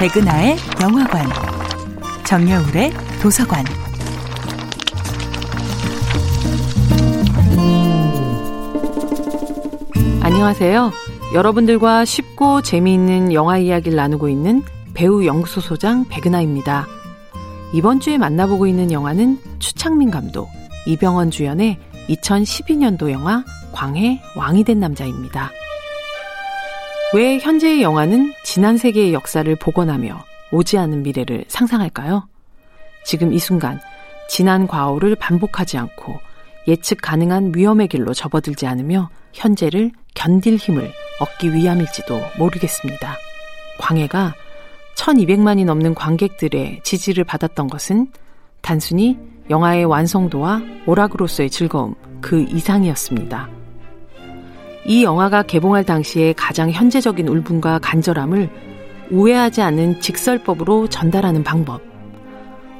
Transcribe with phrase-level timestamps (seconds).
[0.00, 1.26] 백은하의 영화관,
[2.24, 3.62] 정여울의 도서관.
[10.22, 10.90] 안녕하세요.
[11.34, 14.62] 여러분들과 쉽고 재미있는 영화 이야기를 나누고 있는
[14.94, 16.86] 배우 영수 소장 백은하입니다.
[17.74, 20.48] 이번 주에 만나보고 있는 영화는 추창민 감독,
[20.86, 21.76] 이병헌 주연의
[22.08, 25.50] 2012년도 영화 광해 왕이 된 남자입니다.
[27.12, 32.28] 왜 현재의 영화는 지난 세계의 역사를 복원하며 오지 않은 미래를 상상할까요?
[33.04, 33.80] 지금 이 순간
[34.28, 36.20] 지난 과오를 반복하지 않고
[36.68, 43.16] 예측 가능한 위험의 길로 접어들지 않으며 현재를 견딜 힘을 얻기 위함일지도 모르겠습니다.
[43.80, 44.34] 광해가
[44.96, 48.12] 1200만이 넘는 관객들의 지지를 받았던 것은
[48.60, 53.59] 단순히 영화의 완성도와 오락으로서의 즐거움 그 이상이었습니다.
[54.90, 58.50] 이 영화가 개봉할 당시에 가장 현재적인 울분과 간절함을
[59.12, 61.80] 우회하지 않은 직설법으로 전달하는 방법.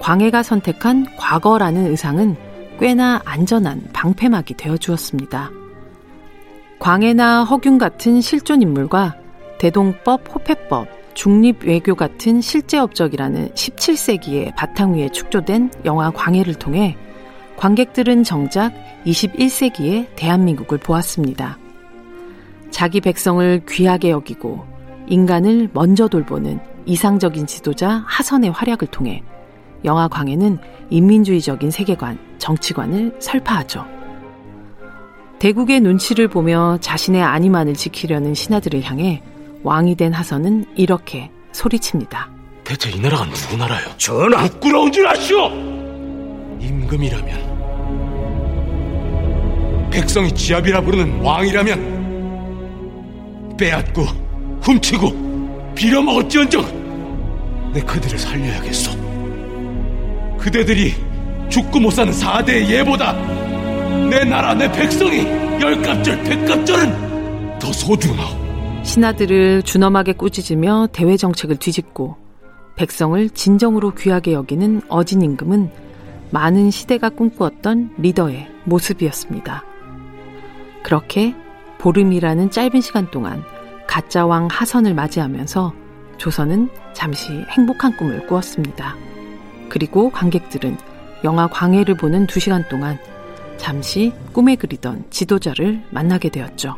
[0.00, 2.36] 광해가 선택한 과거라는 의상은
[2.78, 5.50] 꽤나 안전한 방패막이 되어 주었습니다.
[6.78, 9.16] 광해나 허균 같은 실존 인물과
[9.58, 16.98] 대동법, 호패법, 중립 외교 같은 실제 업적이라는 17세기의 바탕 위에 축조된 영화 광해를 통해
[17.56, 18.74] 관객들은 정작
[19.06, 21.63] 21세기의 대한민국을 보았습니다.
[22.74, 24.66] 자기 백성을 귀하게 여기고
[25.06, 29.22] 인간을 먼저 돌보는 이상적인 지도자 하선의 활약을 통해
[29.84, 30.58] 영화 광해는
[30.90, 33.86] 인민주의적인 세계관, 정치관을 설파하죠.
[35.38, 39.22] 대국의 눈치를 보며 자신의 안위만을 지키려는 신하들을 향해
[39.62, 42.28] 왕이 된 하선은 이렇게 소리칩니다.
[42.64, 43.86] 대체 이 나라가 누구 나라요?
[43.98, 44.48] 전하!
[44.48, 45.46] 부끄러운 줄 아시오!
[46.58, 47.54] 임금이라면
[49.92, 51.93] 백성이 지압이라 부르는 왕이라면
[53.56, 54.02] 빼앗고
[54.62, 58.92] 훔치고 빌어먹었지언정 내 그들을 살려야겠소.
[60.38, 60.94] 그대들이
[61.48, 63.12] 죽고 못 사는 사대의 예보다
[64.08, 65.24] 내 나라 내 백성이
[65.60, 68.82] 열갑절 백갑절은 더 소중하오.
[68.84, 72.16] 신하들을 준엄하게 꾸짖으며 대외 정책을 뒤집고
[72.76, 75.70] 백성을 진정으로 귀하게 여기는 어진 임금은
[76.30, 79.64] 많은 시대가 꿈꾸었던 리더의 모습이었습니다.
[80.82, 81.34] 그렇게
[81.78, 83.42] 보름이라는 짧은 시간 동안
[83.86, 85.72] 가짜 왕 하선을 맞이하면서
[86.16, 88.96] 조선은 잠시 행복한 꿈을 꾸었습니다.
[89.68, 90.76] 그리고 관객들은
[91.24, 92.98] 영화 광해를 보는 두 시간 동안
[93.56, 96.76] 잠시 꿈에 그리던 지도자를 만나게 되었죠.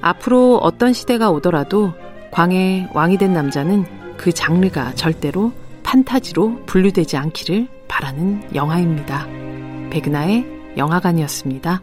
[0.00, 1.92] 앞으로 어떤 시대가 오더라도
[2.30, 3.84] 광해 왕이 된 남자는
[4.16, 5.52] 그 장르가 절대로
[5.82, 9.26] 판타지로 분류되지 않기를 바라는 영화입니다.
[9.90, 11.80] 백은하의 영화관이었습니다.